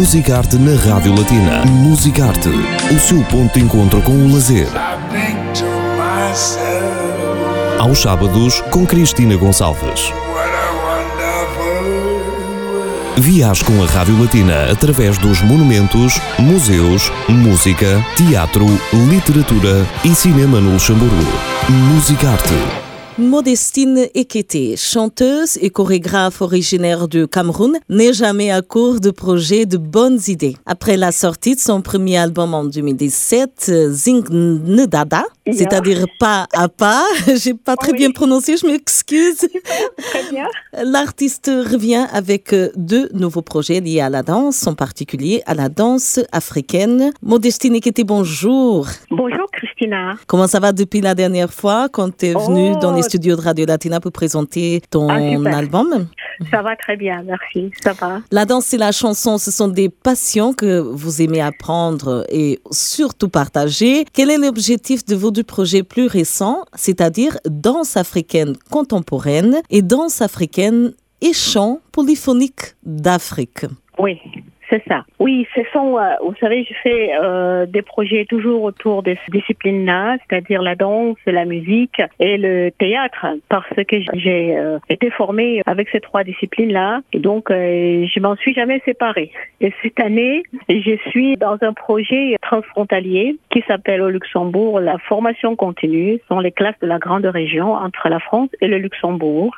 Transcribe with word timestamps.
Musicarte 0.00 0.56
na 0.56 0.74
Rádio 0.80 1.14
Latina. 1.14 1.62
Musicarte, 1.66 2.48
o 2.48 2.98
seu 2.98 3.22
ponto 3.24 3.52
de 3.52 3.62
encontro 3.66 4.00
com 4.00 4.12
o 4.12 4.32
lazer. 4.32 4.66
Aos 7.78 8.00
sábados, 8.00 8.62
com 8.70 8.86
Cristina 8.86 9.36
Gonçalves. 9.36 10.10
Viaje 13.18 13.62
com 13.62 13.82
a 13.82 13.86
Rádio 13.86 14.18
Latina 14.18 14.72
através 14.72 15.18
dos 15.18 15.42
monumentos, 15.42 16.18
museus, 16.38 17.12
música, 17.28 18.02
teatro, 18.16 18.64
literatura 18.94 19.86
e 20.02 20.14
cinema 20.14 20.62
no 20.62 20.72
Luxemburgo. 20.72 21.30
Musicarte. 21.68 22.89
Modestine 23.18 24.06
Ekete, 24.14 24.76
chanteuse 24.78 25.58
et 25.60 25.70
chorégraphe 25.70 26.40
originaire 26.40 27.08
du 27.08 27.26
Cameroun, 27.26 27.78
n'est 27.88 28.12
jamais 28.12 28.50
à 28.50 28.62
court 28.62 29.00
de 29.00 29.10
projets 29.10 29.66
de 29.66 29.76
bonnes 29.76 30.20
idées. 30.28 30.56
Après 30.64 30.96
la 30.96 31.12
sortie 31.12 31.54
de 31.54 31.60
son 31.60 31.82
premier 31.82 32.16
album 32.16 32.54
en 32.54 32.64
2017, 32.64 33.72
Zing 33.90 34.24
Ndada, 34.30 35.24
c'est-à-dire 35.52 36.06
pas 36.18 36.46
à 36.52 36.68
pas, 36.68 37.04
j'ai 37.34 37.54
pas 37.54 37.76
très 37.76 37.92
bien 37.92 38.10
prononcé, 38.10 38.56
je 38.56 38.66
m'excuse. 38.66 39.46
L'artiste 40.82 41.50
revient 41.50 42.06
avec 42.12 42.54
deux 42.76 43.10
nouveaux 43.12 43.42
projets 43.42 43.80
liés 43.80 44.00
à 44.00 44.08
la 44.08 44.22
danse, 44.22 44.66
en 44.66 44.74
particulier 44.74 45.42
à 45.46 45.54
la 45.54 45.68
danse 45.68 46.20
africaine. 46.32 47.12
Modestine 47.22 47.74
Ekete, 47.74 48.06
bonjour. 48.06 48.86
Bonjour 49.10 49.46
Christina. 49.52 50.14
Comment 50.26 50.46
ça 50.46 50.60
va 50.60 50.72
depuis 50.72 51.00
la 51.00 51.14
dernière 51.14 51.52
fois 51.52 51.88
quand 51.90 52.16
tu 52.16 52.26
es 52.26 52.34
venue 52.34 52.78
dans 52.80 52.94
les 52.94 53.02
studio 53.10 53.34
de 53.34 53.40
Radio 53.40 53.66
Latina 53.66 53.98
pour 53.98 54.12
présenter 54.12 54.80
ton 54.88 55.08
Ah, 55.08 55.56
album. 55.56 56.06
Ça 56.50 56.62
va 56.62 56.76
très 56.76 56.96
bien, 56.96 57.22
merci. 57.24 57.72
Ça 57.82 57.92
va. 57.92 58.20
La 58.30 58.44
danse 58.46 58.72
et 58.72 58.78
la 58.78 58.92
chanson, 58.92 59.36
ce 59.36 59.50
sont 59.50 59.66
des 59.66 59.88
passions 59.88 60.52
que 60.54 60.78
vous 60.78 61.20
aimez 61.20 61.40
apprendre 61.40 62.24
et 62.30 62.60
surtout 62.70 63.28
partager. 63.28 64.04
Quel 64.12 64.30
est 64.30 64.38
l'objectif 64.38 65.04
de 65.04 65.16
vos 65.16 65.32
deux 65.32 65.42
projets 65.42 65.82
plus 65.82 66.06
récents, 66.06 66.62
c'est-à-dire 66.74 67.36
danse 67.46 67.96
africaine 67.96 68.54
contemporaine 68.70 69.56
et 69.70 69.82
danse 69.82 70.22
africaine 70.22 70.92
et 71.20 71.32
chant 71.32 71.80
polyphonique 71.90 72.76
d'Afrique? 72.84 73.66
Oui. 73.98 74.18
C'est 74.70 74.82
ça. 74.86 75.04
Oui, 75.18 75.48
ce 75.56 75.62
sont, 75.72 75.98
euh, 75.98 76.14
vous 76.22 76.34
savez, 76.40 76.64
je 76.64 76.74
fais 76.82 77.10
euh, 77.20 77.66
des 77.66 77.82
projets 77.82 78.24
toujours 78.24 78.62
autour 78.62 79.02
de 79.02 79.16
ces 79.24 79.32
disciplines-là, 79.32 80.16
c'est-à-dire 80.18 80.62
la 80.62 80.76
danse, 80.76 81.16
la 81.26 81.44
musique 81.44 82.00
et 82.20 82.36
le 82.38 82.70
théâtre, 82.70 83.26
parce 83.48 83.68
que 83.74 83.96
j'ai 84.14 84.56
euh, 84.56 84.78
été 84.88 85.10
formée 85.10 85.60
avec 85.66 85.88
ces 85.90 86.00
trois 86.00 86.22
disciplines-là, 86.22 87.00
et 87.12 87.18
donc 87.18 87.50
euh, 87.50 88.06
je 88.06 88.20
m'en 88.20 88.36
suis 88.36 88.54
jamais 88.54 88.80
séparée. 88.84 89.32
Et 89.60 89.72
cette 89.82 89.98
année, 89.98 90.44
je 90.68 90.96
suis 91.08 91.36
dans 91.36 91.58
un 91.62 91.72
projet 91.72 92.36
transfrontalier 92.40 93.36
qui 93.50 93.64
s'appelle 93.66 94.02
au 94.02 94.08
Luxembourg 94.08 94.78
la 94.78 94.98
formation 94.98 95.56
continue. 95.56 96.18
Ce 96.22 96.26
sont 96.28 96.38
les 96.38 96.52
classes 96.52 96.78
de 96.80 96.86
la 96.86 96.98
grande 96.98 97.26
région 97.26 97.72
entre 97.72 98.08
la 98.08 98.20
France 98.20 98.50
et 98.60 98.68
le 98.68 98.78
Luxembourg, 98.78 99.52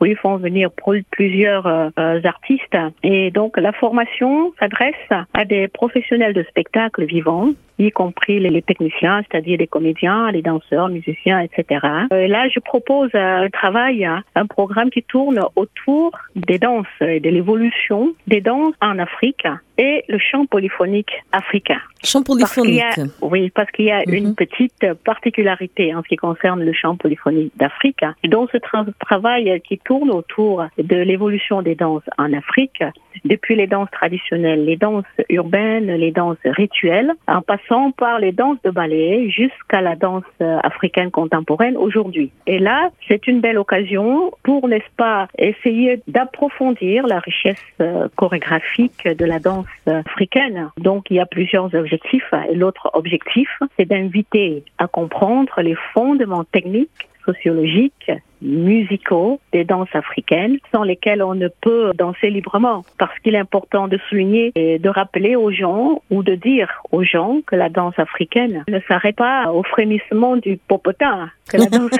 où 0.00 0.06
ils 0.06 0.16
font 0.16 0.36
venir 0.36 0.70
plusieurs 1.12 1.66
euh, 1.66 2.20
artistes. 2.24 2.76
Et 3.04 3.30
donc 3.30 3.56
la 3.56 3.72
formation 3.72 4.47
s'adresse 4.58 4.94
à 5.34 5.44
des 5.44 5.68
professionnels 5.68 6.34
de 6.34 6.42
spectacle 6.44 7.04
vivants, 7.04 7.50
y 7.78 7.90
compris 7.90 8.40
les 8.40 8.62
techniciens, 8.62 9.22
c'est-à-dire 9.22 9.58
les 9.58 9.66
comédiens, 9.66 10.30
les 10.30 10.42
danseurs, 10.42 10.88
musiciens, 10.88 11.40
etc. 11.40 11.80
Euh, 12.12 12.26
là, 12.26 12.48
je 12.48 12.60
propose 12.60 13.10
un 13.14 13.48
travail, 13.50 14.08
un 14.34 14.46
programme 14.46 14.90
qui 14.90 15.02
tourne 15.02 15.40
autour 15.56 16.12
des 16.34 16.58
danses 16.58 16.86
et 17.00 17.20
de 17.20 17.30
l'évolution 17.30 18.14
des 18.26 18.40
danses 18.40 18.74
en 18.80 18.98
Afrique 18.98 19.46
et 19.78 20.04
le 20.08 20.18
chant 20.18 20.44
polyphonique 20.46 21.12
africain. 21.32 21.78
Chant 22.04 22.22
polyphonique. 22.22 22.82
Parce 22.84 22.98
a, 22.98 23.26
oui, 23.26 23.50
parce 23.50 23.70
qu'il 23.70 23.86
y 23.86 23.90
a 23.92 24.00
Mhm. 24.06 24.14
une 24.14 24.34
petite 24.34 24.86
particularité 25.04 25.94
en 25.94 26.02
ce 26.02 26.08
qui 26.08 26.16
concerne 26.16 26.62
le 26.64 26.72
chant 26.72 26.96
polyphonique 26.96 27.52
d'Afrique. 27.56 28.04
Donc, 28.24 28.50
ce 28.52 28.58
tra- 28.58 28.86
travail 29.00 29.60
qui 29.66 29.78
tourne 29.78 30.10
autour 30.10 30.64
de 30.78 30.96
l'évolution 30.96 31.62
des 31.62 31.74
danses 31.74 32.02
en 32.18 32.32
Afrique, 32.32 32.82
depuis 33.24 33.56
les 33.56 33.66
danses 33.66 33.90
traditionnelles, 33.90 34.64
les 34.64 34.76
danses 34.76 35.04
urbaines, 35.28 35.92
les 35.94 36.12
danses 36.12 36.36
rituelles, 36.44 37.12
en 37.26 37.42
passant 37.42 37.90
par 37.92 38.18
les 38.20 38.32
danses 38.32 38.58
de 38.64 38.70
ballet 38.70 39.28
jusqu'à 39.30 39.80
la 39.80 39.96
danse 39.96 40.22
euh, 40.40 40.58
africaine 40.62 41.10
contemporaine 41.10 41.76
aujourd'hui. 41.76 42.30
Et 42.46 42.58
là, 42.58 42.90
c'est 43.08 43.26
une 43.26 43.40
belle 43.40 43.58
occasion 43.58 44.32
pour, 44.44 44.68
n'est-ce 44.68 44.92
pas, 44.96 45.28
essayer 45.38 46.00
d'approfondir 46.06 47.06
la 47.06 47.18
richesse 47.18 47.56
euh, 47.80 48.08
chorégraphique 48.16 49.06
de 49.06 49.24
la 49.24 49.38
danse 49.38 49.66
africaine. 49.86 50.70
Donc, 50.78 51.06
il 51.10 51.16
y 51.16 51.20
a 51.20 51.26
plusieurs 51.26 51.74
objectifs. 51.74 52.32
L'autre 52.54 52.90
objectif, 52.94 53.48
c'est 53.76 53.86
d'inviter 53.86 54.64
à 54.78 54.86
comprendre 54.86 55.60
les 55.60 55.76
fondements 55.94 56.44
techniques 56.44 57.08
sociologiques, 57.24 58.10
musicaux 58.42 59.40
des 59.52 59.64
danses 59.64 59.94
africaines 59.94 60.58
sans 60.72 60.82
lesquelles 60.82 61.22
on 61.22 61.34
ne 61.34 61.48
peut 61.48 61.92
danser 61.94 62.30
librement. 62.30 62.84
Parce 62.98 63.16
qu'il 63.20 63.34
est 63.34 63.38
important 63.38 63.88
de 63.88 63.98
souligner 64.08 64.52
et 64.54 64.78
de 64.78 64.88
rappeler 64.88 65.36
aux 65.36 65.50
gens 65.50 66.02
ou 66.10 66.22
de 66.22 66.34
dire 66.34 66.82
aux 66.92 67.02
gens 67.02 67.40
que 67.46 67.56
la 67.56 67.68
danse 67.68 67.98
africaine 67.98 68.64
ne 68.68 68.80
s'arrête 68.88 69.16
pas 69.16 69.52
au 69.52 69.62
frémissement 69.62 70.36
du 70.36 70.56
popotin. 70.56 71.30
Que 71.50 71.56
la 71.56 71.66
danse 71.78 71.90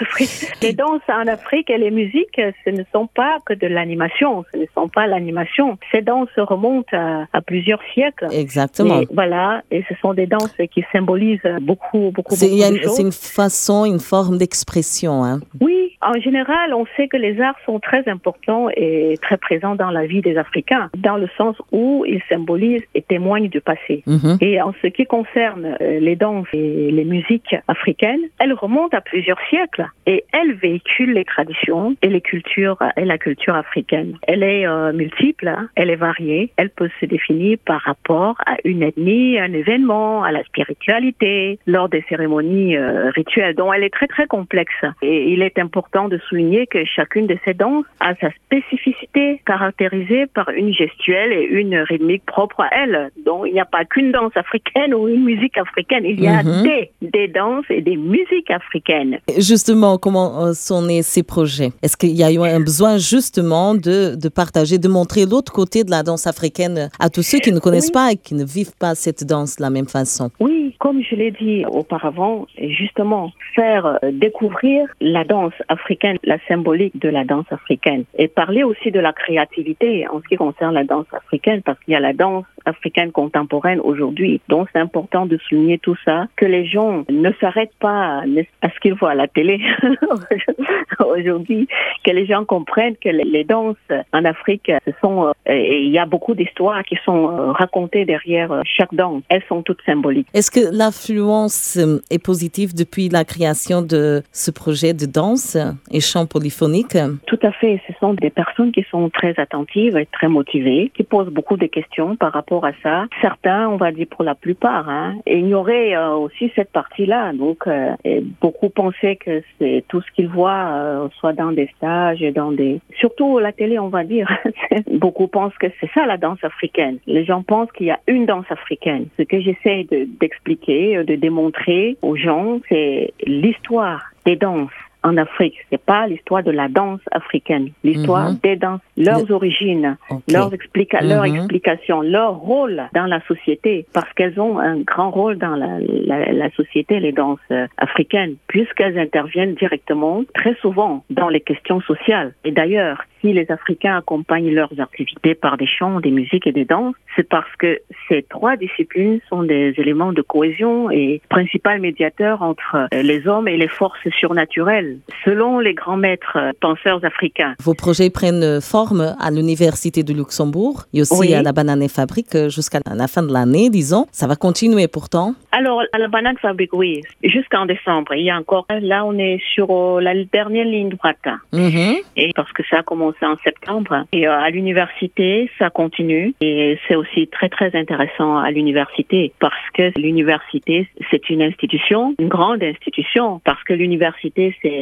les 0.63 0.73
danses 0.73 1.01
en 1.09 1.27
Afrique 1.27 1.71
et 1.71 1.79
les 1.79 1.91
musiques, 1.91 2.41
ce 2.65 2.71
ne 2.71 2.83
sont 2.93 3.07
pas 3.07 3.39
que 3.47 3.55
de 3.55 3.67
l'animation, 3.67 4.45
ce 4.53 4.59
ne 4.59 4.67
sont 4.75 4.89
pas 4.89 5.07
l'animation. 5.07 5.79
Ces 5.91 6.03
danses 6.03 6.29
remontent 6.37 6.97
à, 6.97 7.27
à 7.33 7.41
plusieurs 7.41 7.81
siècles. 7.95 8.27
Exactement. 8.31 9.01
Et 9.01 9.09
voilà, 9.13 9.63
et 9.71 9.85
ce 9.89 9.95
sont 10.01 10.13
des 10.15 10.27
danses 10.27 10.55
qui 10.71 10.85
symbolisent 10.93 11.41
beaucoup, 11.63 12.11
beaucoup, 12.13 12.13
beaucoup 12.13 12.35
de 12.35 12.77
choses. 12.79 12.97
c'est 12.97 13.03
une 13.03 13.13
façon, 13.13 13.85
une 13.85 14.01
forme 14.01 14.39
d'expression. 14.39 15.25
Hein. 15.25 15.41
Oui, 15.61 15.97
en 16.01 16.13
général, 16.29 16.75
on 16.75 16.85
sait 16.97 17.09
que 17.09 17.17
les 17.17 17.41
arts 17.41 17.59
sont 17.65 17.81
très 17.81 18.07
importants 18.09 18.69
et 18.77 19.17
très 19.23 19.39
présents 19.39 19.75
dans 19.75 19.91
la 19.91 20.05
vie 20.07 20.21
des 20.21 20.37
Africains, 20.37 20.91
dans 20.97 21.17
le 21.17 21.29
sens 21.39 21.57
où 21.73 22.05
ils 22.07 22.23
symbolisent 22.29 22.89
et 22.95 23.03
témoignent 23.03 23.49
du 23.49 23.61
passé. 23.61 24.03
Mhm. 24.07 24.37
Et 24.41 24.61
en 24.61 24.73
ce 24.83 24.89
qui 24.89 25.07
concerne 25.07 25.77
euh, 25.81 26.01
les 26.01 26.17
danses 26.17 26.47
et 26.53 26.91
les 26.91 27.05
musiques 27.05 27.57
africaines, 27.67 28.25
elles 28.41 28.53
remontent 28.53 28.97
à 28.97 29.01
plusieurs 29.01 29.41
siècles 29.49 29.87
et 30.07 30.25
elles 30.33 30.55
véhiculent 30.55 31.15
les 31.15 31.25
traditions 31.25 31.97
et 32.03 32.09
les 32.09 32.21
cultures 32.21 32.79
et 32.97 33.05
la 33.05 33.19
culture 33.19 33.55
africaine. 33.55 34.19
Elle 34.27 34.43
est 34.43 34.67
euh, 34.67 34.93
multiple, 34.93 35.49
hein, 35.49 35.69
elle 35.77 35.91
est 35.91 36.03
variée, 36.09 36.53
elle 36.57 36.71
peut 36.71 36.91
se 37.01 37.07
définir 37.07 37.57
par 37.65 37.81
rapport 37.81 38.37
à 38.47 38.57
une 38.65 38.83
ethnie, 38.83 39.39
un 39.39 39.53
événement, 39.53 40.25
à 40.25 40.33
la 40.33 40.43
spiritualité, 40.45 41.59
lors 41.67 41.89
des 41.89 42.05
cérémonies 42.09 42.77
euh, 42.77 43.11
rituelles. 43.11 43.55
Donc 43.55 43.73
elle 43.75 43.85
est 43.85 43.95
très 43.99 44.07
très 44.07 44.27
complexe 44.27 44.85
et 45.03 45.33
il 45.33 45.43
est 45.43 45.59
important 45.59 46.09
de 46.09 46.18
souligner 46.29 46.67
que 46.67 46.85
chacune 46.85 47.27
de 47.27 47.37
ces 47.45 47.55
danses 47.55 47.85
a 48.01 48.15
sa 48.17 48.29
spécificité 48.45 49.41
caractérisée 49.47 50.27
par 50.27 50.49
une 50.51 50.73
gestuelle 50.73 51.33
et 51.33 51.43
une 51.45 51.77
rythmique 51.77 52.25
propre 52.27 52.61
à 52.63 52.69
elle. 52.73 53.11
Donc 53.25 53.45
il 53.47 53.53
n'y 53.53 53.61
a 53.61 53.65
pas 53.65 53.85
qu'une 53.85 54.13
danse 54.13 54.37
africaine 54.37 54.95
ou 54.95 55.09
une 55.09 55.25
musique 55.25 55.57
africaine, 55.59 56.05
il 56.05 56.21
y 56.21 56.27
a 56.29 56.43
Mhm. 56.43 56.63
des, 56.63 56.91
des 57.03 57.29
danses 57.29 57.65
et 57.71 57.81
des 57.81 57.97
musiques 57.97 58.51
africaines. 58.51 59.19
Justement, 59.39 59.99
comment 59.99 60.47
euh, 60.47 60.53
sont 60.53 60.83
nés 60.83 61.03
ces 61.03 61.23
projets? 61.23 61.71
Est-ce 61.83 61.97
qu'il 61.97 62.17
y 62.17 62.23
a 62.23 62.31
eu 62.33 62.39
un 62.41 62.61
besoin 62.61 62.97
justement 62.99 63.75
de, 63.75 64.15
de 64.15 64.29
partager, 64.29 64.79
de 64.79 64.89
montrer 64.89 65.27
l'autre 65.27 65.53
côté 65.53 65.85
de 65.85 65.91
la 65.91 66.03
danse 66.03 66.27
africaine 66.27 66.89
à 67.01 67.11
tous 67.11 67.23
ceux 67.23 67.39
qui 67.39 67.53
ne 67.53 67.59
connaissent 67.59 67.87
Oui. 67.89 67.93
pas 67.93 68.13
et 68.13 68.17
qui 68.17 68.35
ne 68.35 68.45
vivent 68.45 68.77
pas 68.79 68.95
cette 68.95 69.25
danse 69.25 69.57
de 69.57 69.63
la 69.63 69.71
même 69.71 69.89
façon? 69.89 70.31
Oui, 70.41 70.75
comme 70.79 71.03
je 71.03 71.15
l'ai 71.17 71.31
dit 71.33 71.65
auparavant, 71.67 72.47
justement, 72.59 73.33
faire 73.55 73.87
euh, 74.03 74.11
découvrir 74.13 74.87
la 75.01 75.25
danse 75.25 75.53
africaine, 75.69 76.08
la 76.25 76.39
symbolique 76.47 76.99
de 77.01 77.09
la 77.09 77.25
danse 77.25 77.51
africaine, 77.51 78.05
et 78.17 78.29
parler 78.29 78.63
aussi 78.63 78.91
de 78.91 79.01
la 79.01 79.13
créativité 79.13 80.07
en 80.09 80.21
ce 80.21 80.29
qui 80.29 80.37
concerne 80.37 80.75
la 80.75 80.85
danse 80.85 81.07
africaine, 81.13 81.63
parce 81.63 81.79
qu'il 81.81 81.93
y 81.93 81.97
a 81.97 82.01
la 82.01 82.13
danse 82.13 82.45
africaine 82.69 83.13
contemporaine 83.13 83.81
aujourd'hui. 83.81 84.41
Donc 84.49 84.69
c'est 84.73 84.79
important 84.79 85.27
de 85.27 85.39
souligner 85.49 85.79
tout 85.79 85.97
ça, 86.05 86.27
que 86.37 86.45
les 86.45 86.67
gens 86.67 87.05
ne 87.09 87.31
s'arrêtent 87.41 87.79
pas 87.81 88.23
à 88.63 88.71
ce 88.71 88.81
qu'ils 88.81 88.95
voient 88.95 89.11
à 89.11 89.15
la 89.15 89.29
télé 89.29 89.61
aujourd'hui, 91.05 91.69
que 92.05 92.11
les 92.11 92.27
gens 92.27 92.45
comprennent 92.45 92.97
que 92.97 93.09
les 93.09 93.45
danses 93.45 93.77
en 94.13 94.25
Afrique, 94.25 94.71
ce 94.87 94.93
sont, 95.01 95.27
euh, 95.27 95.33
il 95.49 95.91
y 95.91 95.99
a 95.99 96.07
beaucoup 96.07 96.35
d'histoires 96.35 96.83
qui 96.85 96.97
sont 97.05 97.29
euh, 97.29 97.53
racontées 97.53 98.05
derrière 98.05 98.53
euh, 98.53 98.63
chaque 98.65 98.95
danse. 98.95 99.23
Elles 99.29 99.43
sont 99.49 99.63
toutes 99.63 99.83
symboliques. 99.85 100.29
Est-ce 100.35 100.51
que 100.51 100.75
l'influence 100.77 101.79
est 102.11 102.23
positive 102.23 102.75
depuis 102.75 103.09
la 103.09 103.25
création 103.25 103.83
de 103.83 104.23
ce 104.33 104.51
projet 104.51 104.93
de 104.93 105.07
danse 105.07 105.57
et 105.91 106.01
chant 106.01 106.27
polyphonique? 106.27 106.97
Tout 107.27 107.39
à 107.43 107.53
fait. 107.53 107.81
Ce 107.87 107.93
sont 108.01 108.15
des 108.15 108.31
personnes 108.31 108.73
qui 108.73 108.85
sont 108.91 109.11
très 109.11 109.35
attentives 109.39 109.97
et 109.97 110.07
très 110.07 110.29
motivées, 110.29 110.91
qui 110.95 111.03
posent 111.03 111.31
beaucoup 111.31 111.57
de 111.57 111.67
questions 111.67 112.17
par 112.17 112.33
rapport 112.33 112.58
à 112.65 112.73
ça. 112.83 113.07
Certains, 113.21 113.69
on 113.69 113.77
va 113.77 113.93
dire 113.93 114.07
pour 114.11 114.25
la 114.25 114.35
plupart, 114.35 114.89
hein, 114.89 115.17
ignoraient 115.27 115.97
euh, 115.97 116.15
aussi 116.15 116.51
cette 116.55 116.71
partie-là. 116.71 117.33
Donc, 117.33 117.67
euh, 117.67 117.95
beaucoup 118.41 118.69
pensaient 118.69 119.17
que 119.17 119.43
c'est 119.59 119.85
tout 119.89 120.01
ce 120.01 120.11
qu'ils 120.13 120.29
voient, 120.29 120.71
euh, 120.73 121.09
soit 121.19 121.33
dans 121.33 121.53
des 121.53 121.69
stages, 121.77 122.21
dans 122.35 122.53
des... 122.53 122.81
Surtout 122.99 123.39
la 123.39 123.53
télé, 123.53 123.79
on 123.79 123.89
va 123.89 124.05
dire. 124.05 124.29
beaucoup 124.93 125.29
pensent 125.29 125.57
que 125.59 125.67
c'est 125.81 125.91
ça 125.93 126.07
la 126.07 126.17
danse 126.17 126.43
africaine. 126.43 126.99
Les 127.07 127.25
gens 127.25 127.43
pensent 127.43 127.73
qu'il 127.73 127.87
y 127.87 127.91
a 127.91 128.01
une 128.07 128.27
danse 128.27 128.51
africaine. 128.51 129.07
Ce 129.19 129.23
que 129.23 129.41
j'essaie 129.41 129.87
d'expliquer, 130.21 131.03
de 131.05 131.15
démontrer 131.15 131.97
aux 132.03 132.17
gens, 132.17 132.61
c'est 132.69 133.13
l'histoire 133.25 134.11
des 134.25 134.37
danses 134.37 134.71
en 135.03 135.17
Afrique. 135.17 135.55
C'est 135.71 135.83
pas 135.83 136.07
l'histoire 136.07 136.43
de 136.43 136.51
la 136.51 136.69
danse 136.69 137.01
africaine, 137.11 137.71
l'histoire 137.85 138.33
mhm. 138.33 138.39
des 138.43 138.57
danses, 138.57 138.81
leurs 138.97 139.31
origines, 139.31 139.97
leurs, 140.29 140.53
explica 140.53 141.01
leur 141.01 141.27
mhm. 141.27 141.37
explications, 141.37 142.03
leur 142.03 142.35
rôle 142.37 142.83
dans 142.95 143.07
la 143.07 143.21
société, 143.27 143.87
parce 143.93 144.13
qu'elles 144.15 144.41
ont 144.41 144.59
un 144.59 144.79
grand 144.81 145.11
rôle 145.11 145.39
dans 145.39 145.57
la, 145.57 145.79
la, 145.81 146.33
la 146.33 146.51
société, 146.51 147.01
les 147.01 147.13
danses 147.13 147.39
euh, 147.51 147.67
africaines, 147.77 148.37
puisqu'elles 148.49 148.99
interviennent 148.99 149.55
directement, 149.55 150.23
très 150.35 150.55
souvent, 150.57 151.05
dans 151.11 151.29
les 151.29 151.41
questions 151.41 151.81
sociales. 151.81 152.35
Et 152.45 152.51
d'ailleurs, 152.51 153.05
si 153.21 153.33
les 153.33 153.51
Africains 153.51 153.97
accompagnent 153.97 154.53
leurs 154.53 154.81
activités 154.81 155.35
par 155.35 155.57
des 155.57 155.67
chants, 155.67 156.01
des 156.01 156.11
musiques 156.11 156.47
et 156.47 156.53
des 156.53 156.65
danses, 156.65 156.95
c'est 157.17 157.29
parce 157.29 157.55
que 157.57 157.81
ces 158.09 158.23
trois 158.23 158.57
disciplines 158.57 159.21
sont 159.29 159.43
des 159.43 159.75
éléments 159.77 160.13
de 160.13 160.23
cohésion 160.23 160.91
et 160.91 161.21
principal 161.29 161.81
médiateur 161.81 162.43
entre 162.43 162.77
euh, 162.77 163.03
les 163.03 163.27
hommes 163.27 163.49
et 163.49 163.57
les 163.57 163.69
forces 163.69 164.09
surnaturelles, 164.19 164.98
selon 165.25 165.59
les 165.59 165.75
grands 165.75 165.97
maîtres 165.97 166.37
euh, 166.37 166.53
penseurs 166.61 167.05
africains. 167.05 167.55
Vos 167.63 167.75
projets 167.75 168.11
prennent 168.11 168.61
forme 168.61 169.15
à 169.19 169.31
l'Université 169.31 170.03
de 170.03 170.13
Luxembourg 170.13 170.85
et 170.93 171.03
aussi 171.03 171.35
à 171.35 171.43
la 171.43 171.53
Banane 171.53 171.89
Fabrique 171.89 172.35
euh, 172.35 172.49
jusqu'à 172.49 172.81
la 172.87 173.09
fin 173.09 173.23
de 173.23 173.33
l'année, 173.33 173.71
disons. 173.71 174.07
Ça 174.13 174.27
va 174.27 174.37
continuer 174.37 174.89
pourtant 174.89 175.35
Alors, 175.53 175.83
à 175.93 175.99
la 175.99 176.09
Banane 176.09 176.39
Fabrique, 176.39 176.73
oui, 176.73 177.03
jusqu'en 177.23 177.67
décembre. 177.67 178.15
Il 178.15 178.25
y 178.25 178.31
a 178.31 178.37
encore, 178.37 178.67
là, 178.69 179.05
on 179.05 179.19
est 179.19 179.41
sur 179.55 180.01
la 180.01 180.15
dernière 180.25 180.65
ligne 180.65 180.91
droite. 180.91 181.17
Mm 181.53 181.69
Et 182.17 182.33
parce 182.35 182.53
que 182.53 182.63
ça 182.71 182.79
a 182.79 182.83
commencé 182.83 183.25
en 183.25 183.37
septembre. 183.45 184.05
Et 184.13 184.27
euh, 184.27 184.33
à 184.33 184.51
l'université, 184.51 185.51
ça 185.59 185.71
continue. 185.71 186.35
Et 186.41 186.79
c'est 186.87 186.95
aussi 186.95 187.29
très, 187.29 187.49
très 187.49 187.75
intéressant 187.77 188.39
à 188.39 188.51
l'université 188.51 189.33
parce 189.39 189.55
que 189.75 189.99
l'université, 189.99 190.89
c'est 191.11 191.31
une 191.31 191.43
institution, 191.43 192.15
une 192.19 192.29
grande 192.29 192.63
institution, 192.63 193.41
parce 193.45 193.63
que 193.65 193.73
l'université, 193.73 194.55
c'est 194.63 194.78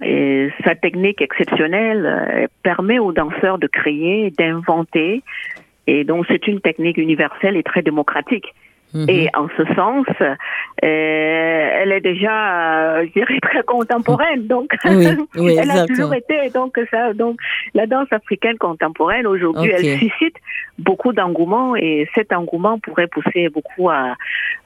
et 0.02 0.50
sa 0.64 0.74
technique 0.74 1.20
exceptionnelle 1.20 2.06
euh, 2.06 2.46
permet 2.62 2.98
aux 2.98 3.12
danseurs 3.12 3.58
de 3.58 3.66
créer, 3.66 4.30
d'inventer. 4.30 5.22
Et 5.86 6.04
donc, 6.04 6.26
c'est 6.28 6.46
une 6.46 6.60
technique 6.60 6.96
universelle 6.96 7.56
et 7.56 7.62
très 7.62 7.82
démocratique. 7.82 8.54
Mhm. 8.92 9.08
Et 9.08 9.28
en 9.36 9.48
ce 9.56 9.64
sens, 9.74 10.06
euh, 10.20 10.34
elle 10.82 11.92
est 11.92 12.00
déjà, 12.00 12.98
euh, 12.98 13.06
je 13.06 13.12
dirais, 13.12 13.38
très 13.40 13.62
contemporaine. 13.62 14.46
Donc, 14.46 14.72
elle 14.84 15.70
a 15.70 15.86
toujours 15.86 16.14
été. 16.14 16.50
Donc, 16.50 16.78
ça, 16.90 17.12
donc, 17.12 17.38
la 17.74 17.86
danse 17.86 18.12
africaine 18.12 18.58
contemporaine 18.58 19.26
aujourd'hui, 19.26 19.70
elle 19.70 19.98
suscite 19.98 20.36
beaucoup 20.78 21.12
d'engouement 21.12 21.76
et 21.76 22.08
cet 22.14 22.32
engouement 22.32 22.78
pourrait 22.78 23.06
pousser 23.06 23.48
beaucoup 23.48 23.90
à, 23.90 24.16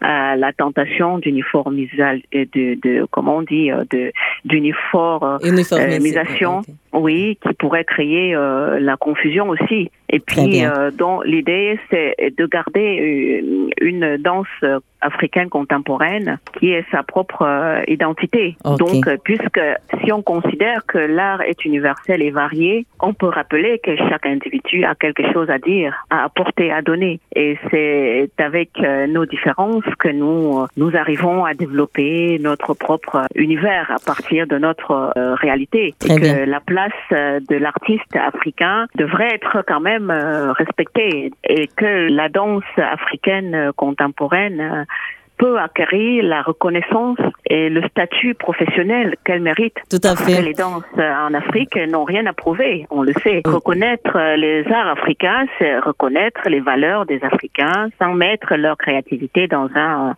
à 0.00 0.36
la 0.36 0.52
tentation 0.52 1.18
d'uniformisation, 1.18 2.22
de, 2.32 2.78
de, 2.80 3.06
comment 3.10 3.38
on 3.38 3.42
dit, 3.42 3.70
euh, 3.70 3.84
de 3.90 4.12
d'uniformisation, 4.44 6.62
oui, 6.94 7.38
qui 7.42 7.54
pourrait 7.54 7.84
créer 7.84 8.34
la 8.34 8.96
confusion 8.96 9.48
aussi. 9.48 9.90
Et 10.14 10.20
puis, 10.20 10.64
euh, 10.64 10.90
l'idée, 11.24 11.78
c'est 11.90 12.14
de 12.38 12.46
garder 12.46 13.42
une 13.80 14.16
danse 14.18 14.46
africaine 15.04 15.48
contemporaine 15.48 16.38
qui 16.58 16.72
est 16.72 16.84
sa 16.90 17.02
propre 17.02 17.42
euh, 17.42 17.82
identité. 17.88 18.56
Donc, 18.64 19.06
euh, 19.06 19.16
puisque 19.22 19.60
si 20.02 20.12
on 20.12 20.22
considère 20.22 20.86
que 20.86 20.98
l'art 20.98 21.42
est 21.42 21.64
universel 21.64 22.22
et 22.22 22.30
varié, 22.30 22.86
on 23.00 23.12
peut 23.12 23.28
rappeler 23.28 23.78
que 23.78 23.96
chaque 23.96 24.26
individu 24.26 24.84
a 24.84 24.94
quelque 24.94 25.22
chose 25.32 25.50
à 25.50 25.58
dire, 25.58 26.06
à 26.10 26.24
apporter, 26.24 26.72
à 26.72 26.82
donner. 26.82 27.20
Et 27.36 27.58
c'est 27.70 28.30
avec 28.38 28.70
euh, 28.80 29.06
nos 29.06 29.26
différences 29.26 29.84
que 29.98 30.08
nous, 30.08 30.66
nous 30.76 30.96
arrivons 30.96 31.44
à 31.44 31.54
développer 31.54 32.38
notre 32.40 32.74
propre 32.74 33.22
univers 33.34 33.90
à 33.90 33.98
partir 34.04 34.46
de 34.46 34.58
notre 34.58 35.12
réalité. 35.40 35.94
et 36.04 36.16
que 36.20 36.44
la 36.44 36.60
place 36.60 36.92
de 37.10 37.56
l'artiste 37.56 38.16
africain 38.16 38.86
devrait 38.96 39.34
être 39.34 39.64
quand 39.66 39.80
même 39.80 40.10
respectée 40.56 41.30
et 41.48 41.66
que 41.68 42.08
la 42.10 42.28
danse 42.28 42.62
africaine 42.76 43.72
contemporaine 43.76 44.86
peut 45.36 45.58
acquérir 45.58 46.22
la 46.24 46.42
reconnaissance 46.42 47.18
et 47.46 47.68
le 47.68 47.82
statut 47.88 48.34
professionnel 48.34 49.16
qu'elle 49.24 49.42
mérite. 49.42 49.76
Tout 49.90 50.00
à 50.04 50.16
fait. 50.16 50.40
les 50.42 50.52
danses 50.52 50.84
en 50.96 51.34
Afrique 51.34 51.76
n'ont 51.76 52.04
rien 52.04 52.24
à 52.26 52.32
prouver, 52.32 52.86
on 52.90 53.02
le 53.02 53.12
sait. 53.22 53.42
Reconnaître 53.44 54.16
les 54.36 54.64
arts 54.72 54.90
africains, 54.90 55.46
c'est 55.58 55.78
reconnaître 55.78 56.48
les 56.48 56.60
valeurs 56.60 57.04
des 57.06 57.22
Africains 57.24 57.88
sans 58.00 58.14
mettre 58.14 58.54
leur 58.54 58.76
créativité 58.76 59.48
dans 59.48 59.68
un 59.74 60.14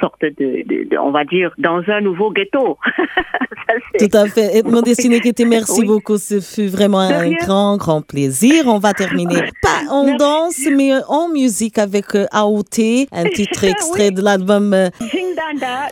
sorte 0.00 0.22
de, 0.22 0.98
on 0.98 1.10
va 1.10 1.24
dire, 1.24 1.52
dans 1.58 1.82
un 1.88 2.00
nouveau 2.00 2.30
ghetto. 2.30 2.78
Tout 3.98 4.16
à 4.16 4.26
fait. 4.26 4.62
Mon 4.64 4.82
destiné 4.82 5.20
qui 5.20 5.32
merci 5.44 5.84
beaucoup. 5.84 6.18
Ce 6.18 6.40
fut 6.40 6.66
vraiment 6.66 7.00
un 7.00 7.30
grand, 7.30 7.76
grand 7.76 8.02
plaisir. 8.02 8.64
On 8.66 8.78
va 8.78 8.92
terminer 8.94 9.42
pas 9.62 9.82
en 9.90 10.16
danse, 10.16 10.60
mais 10.76 10.92
en 11.08 11.28
musique 11.28 11.78
avec 11.78 12.14
euh, 12.14 12.26
AOT, 12.32 13.06
un 13.12 13.24
titre 13.34 13.64
extrait 13.64 14.10
de 14.10 14.22
l'album 14.22 14.74
euh, 14.74 14.88
Zingdada. 15.00 15.88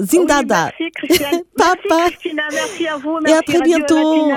merci, 0.00 0.90
Christiane. 0.94 1.42
Papa. 1.56 1.74
Merci, 1.88 2.12
Christina. 2.12 2.42
Merci 2.52 2.88
à 2.88 2.96
vous. 2.96 3.18
Merci 3.22 3.32
Et 3.32 3.38
à 3.38 3.42
très 3.42 3.60
bientôt. 3.62 4.30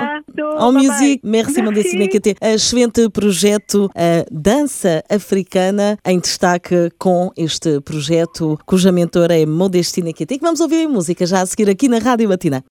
En 0.58 0.72
musique. 0.72 1.20
Merci, 1.24 1.62
mon 1.62 1.72
destiné 1.72 2.08
que 2.08 2.18
tem 2.18 2.34
excelente 2.40 3.08
projeto 3.08 3.86
uh, 3.96 4.24
Dança 4.30 5.02
Africana 5.08 5.96
em 6.04 6.18
destaque 6.18 6.90
com 6.98 7.30
este 7.40 7.80
projeto 7.80 8.58
cuja 8.66 8.92
mentora 8.92 9.36
é 9.36 9.46
Modestina 9.46 10.12
Kitty, 10.12 10.38
que 10.38 10.44
vamos 10.44 10.60
ouvir 10.60 10.86
música 10.86 11.24
já 11.24 11.40
a 11.40 11.46
seguir 11.46 11.70
aqui 11.70 11.88
na 11.88 11.98
Rádio 11.98 12.28
Latina. 12.28 12.62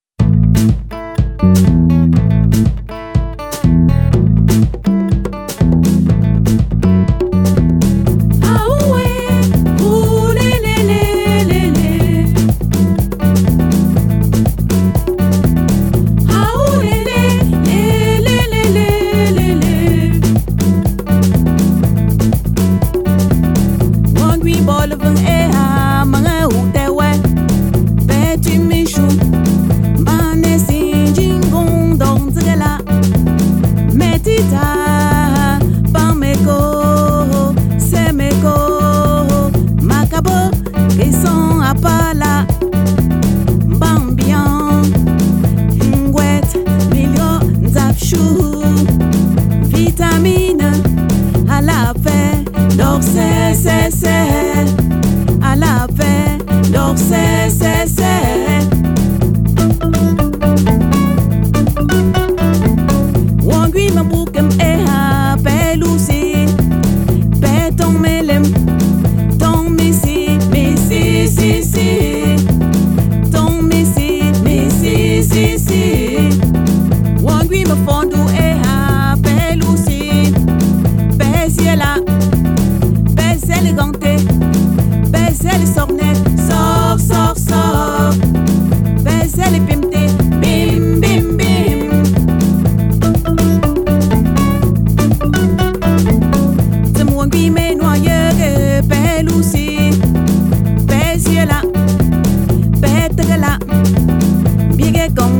say, 53.59 53.89
say. 53.89 54.18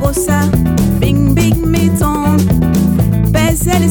Rosa, 0.10 0.42
Bing 1.00 1.36
Bing 1.36 1.64
Meton, 1.68 2.38
Bezel 3.32 3.84
et 3.84 3.90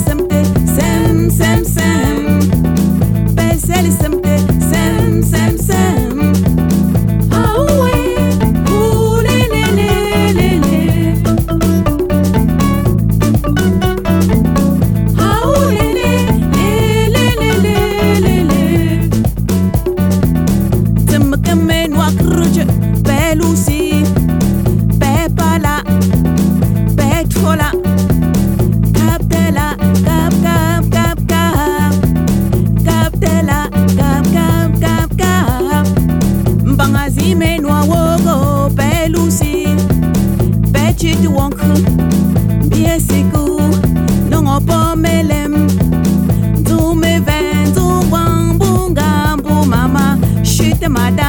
mata. 50.88 51.27